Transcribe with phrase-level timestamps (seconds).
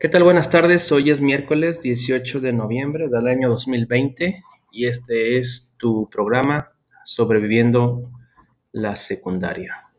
[0.00, 0.22] ¿Qué tal?
[0.22, 0.90] Buenas tardes.
[0.92, 4.42] Hoy es miércoles 18 de noviembre del año 2020
[4.72, 6.72] y este es tu programa
[7.04, 8.10] Sobreviviendo
[8.72, 9.90] la Secundaria.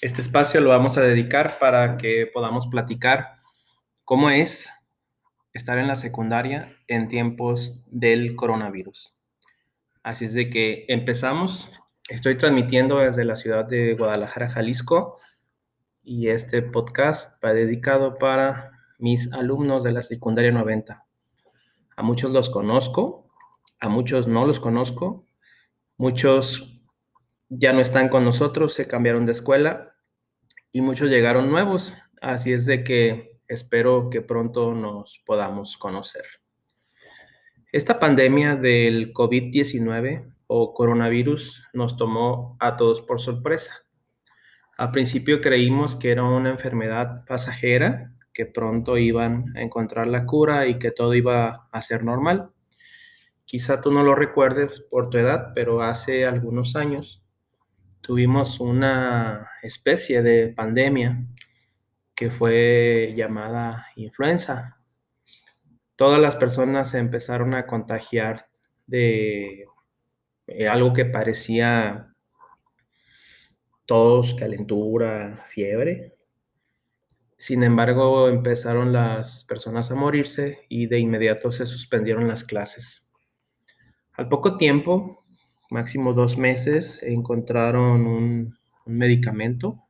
[0.00, 3.43] Este espacio lo vamos a dedicar para que podamos platicar
[4.04, 4.70] cómo es
[5.54, 9.16] estar en la secundaria en tiempos del coronavirus.
[10.02, 11.72] Así es de que empezamos.
[12.10, 15.18] Estoy transmitiendo desde la ciudad de Guadalajara, Jalisco,
[16.02, 21.02] y este podcast va dedicado para mis alumnos de la secundaria 90.
[21.96, 23.30] A muchos los conozco,
[23.80, 25.24] a muchos no los conozco,
[25.96, 26.82] muchos
[27.48, 29.94] ya no están con nosotros, se cambiaron de escuela
[30.72, 31.96] y muchos llegaron nuevos.
[32.20, 36.24] Así es de que espero que pronto nos podamos conocer.
[37.72, 43.84] Esta pandemia del COVID-19 o coronavirus nos tomó a todos por sorpresa.
[44.76, 50.66] Al principio creímos que era una enfermedad pasajera, que pronto iban a encontrar la cura
[50.66, 52.50] y que todo iba a ser normal.
[53.44, 57.24] Quizá tú no lo recuerdes por tu edad, pero hace algunos años
[58.00, 61.24] tuvimos una especie de pandemia
[62.14, 64.78] que fue llamada influenza.
[65.96, 68.46] Todas las personas se empezaron a contagiar
[68.86, 69.66] de
[70.46, 72.14] eh, algo que parecía
[73.86, 76.14] tos, calentura, fiebre.
[77.36, 83.08] Sin embargo, empezaron las personas a morirse y de inmediato se suspendieron las clases.
[84.14, 85.24] Al poco tiempo,
[85.70, 89.83] máximo dos meses, encontraron un, medicamento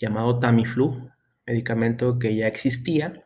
[0.00, 1.10] llamado Tamiflu,
[1.46, 3.22] medicamento que ya existía,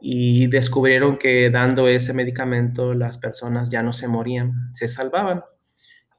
[0.00, 5.42] y descubrieron que dando ese medicamento las personas ya no se morían, se salvaban.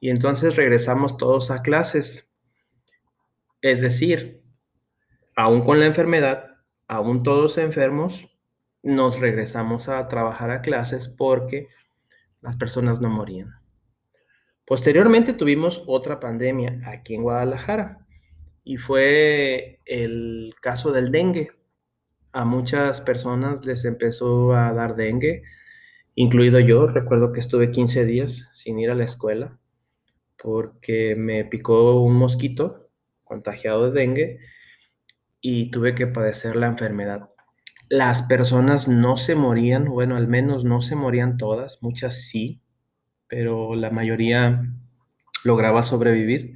[0.00, 2.34] Y entonces regresamos todos a clases.
[3.62, 4.42] Es decir,
[5.34, 6.56] aún con la enfermedad,
[6.86, 8.28] aún todos enfermos,
[8.82, 11.68] nos regresamos a trabajar a clases porque
[12.40, 13.48] las personas no morían.
[14.64, 18.05] Posteriormente tuvimos otra pandemia aquí en Guadalajara
[18.66, 21.52] y fue el caso del dengue.
[22.32, 25.44] A muchas personas les empezó a dar dengue,
[26.16, 26.88] incluido yo.
[26.88, 29.56] Recuerdo que estuve 15 días sin ir a la escuela
[30.42, 32.90] porque me picó un mosquito
[33.22, 34.40] contagiado de dengue
[35.40, 37.30] y tuve que padecer la enfermedad.
[37.88, 42.62] Las personas no se morían, bueno, al menos no se morían todas, muchas sí,
[43.28, 44.64] pero la mayoría
[45.44, 46.54] lograba sobrevivir.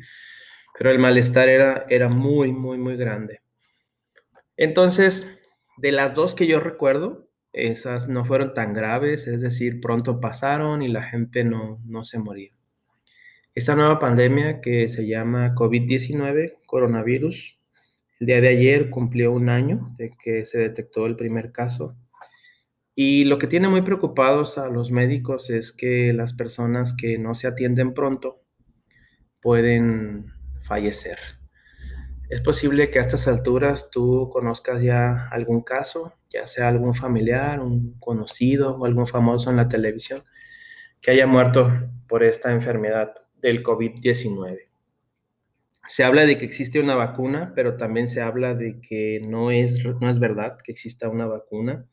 [0.80, 3.42] Pero el malestar era, era muy, muy, muy grande.
[4.56, 5.38] Entonces,
[5.76, 10.80] de las dos que yo recuerdo, esas no fueron tan graves, es decir, pronto pasaron
[10.80, 12.52] y la gente no, no se moría.
[13.54, 17.58] Esta nueva pandemia que se llama COVID-19, coronavirus,
[18.18, 21.90] el día de ayer cumplió un año de que se detectó el primer caso
[22.94, 27.34] y lo que tiene muy preocupados a los médicos es que las personas que no
[27.34, 28.40] se atienden pronto
[29.42, 30.39] pueden
[30.70, 31.18] fallecer.
[32.28, 37.58] Es posible que a estas alturas tú conozcas ya algún caso, ya sea algún familiar,
[37.58, 40.22] un conocido o algún famoso en la televisión
[41.00, 41.68] que haya muerto
[42.06, 44.58] por esta enfermedad del COVID-19.
[45.88, 49.84] Se habla de que existe una vacuna, pero también se habla de que no es,
[50.00, 51.84] no es verdad que exista una vacuna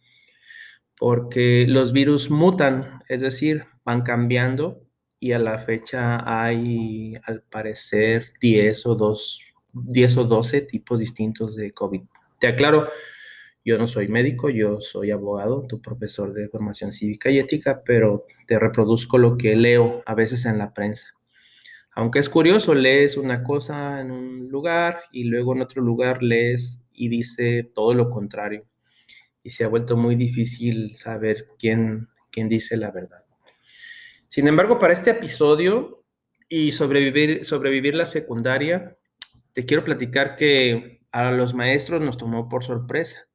[1.00, 4.87] porque los virus mutan, es decir, van cambiando
[5.20, 9.42] y a la fecha hay al parecer 10 o, 2,
[9.74, 12.02] 10 o 12 tipos distintos de COVID.
[12.40, 12.88] Te aclaro,
[13.66, 18.26] yo no soy médico, yo soy abogado, tu profesor de formación cívica y ética, pero
[18.46, 21.10] te reproduzco lo que leo a veces en la prensa.
[21.96, 26.84] Aunque es curioso, lees una cosa en un lugar y luego en otro lugar lees
[26.94, 28.62] y dice todo lo contrario
[29.48, 33.24] y se ha vuelto muy difícil saber quién, quién dice la verdad.
[34.28, 36.04] Sin embargo, para este episodio
[36.50, 38.94] y sobrevivir, la secundaria,
[39.54, 43.28] te quiero platicar que a los maestros nos tomó por sorpresa.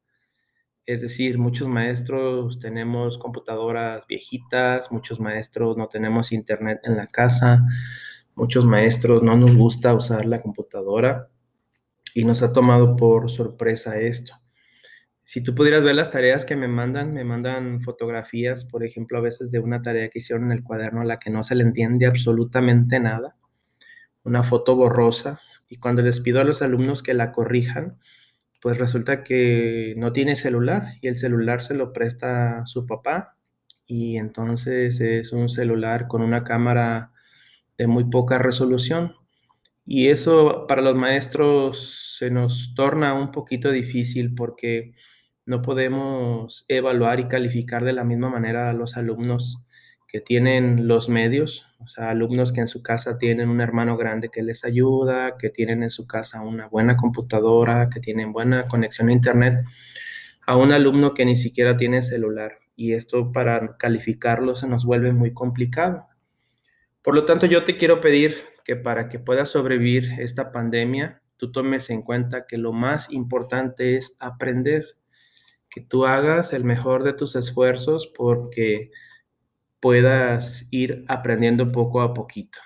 [0.84, 7.64] Es decir, muchos maestros tenemos computadoras viejitas, muchos maestros no tenemos internet en la casa,
[8.34, 11.28] muchos maestros no nos gusta usar la computadora
[12.14, 14.41] y nos ha tomado por sorpresa esto
[15.24, 19.22] si tú pudieras ver las tareas que me mandan, me mandan fotografías, por ejemplo, a
[19.22, 21.62] veces de una tarea que hicieron en el cuaderno a la que no se le
[21.64, 23.36] entiende absolutamente nada,
[24.24, 27.98] una foto borrosa, y cuando les pido a los alumnos que la corrijan,
[28.60, 33.36] pues resulta que no tiene celular y el celular se lo presta su papá
[33.86, 37.12] y entonces es un celular con una cámara
[37.76, 39.16] de muy poca resolución.
[39.84, 44.92] Y eso para los maestros se nos torna un poquito difícil porque
[45.44, 49.62] no podemos evaluar y calificar de la misma manera a los alumnos
[50.06, 54.28] que tienen los medios, o sea, alumnos que en su casa tienen un hermano grande
[54.28, 59.08] que les ayuda, que tienen en su casa una buena computadora, que tienen buena conexión
[59.08, 59.64] a internet,
[60.46, 62.56] a un alumno que ni siquiera tiene celular.
[62.76, 66.06] Y esto para calificarlo se nos vuelve muy complicado.
[67.00, 71.52] Por lo tanto, yo te quiero pedir que para que puedas sobrevivir esta pandemia, tú
[71.52, 74.86] tomes en cuenta que lo más importante es aprender,
[75.70, 78.90] que tú hagas el mejor de tus esfuerzos porque
[79.80, 82.60] puedas ir aprendiendo poco a poquito.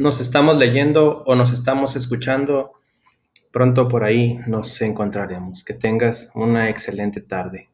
[0.00, 2.72] nos estamos leyendo o nos estamos escuchando.
[3.52, 5.62] Pronto por ahí nos encontraremos.
[5.62, 7.68] Que tengas una excelente tarde.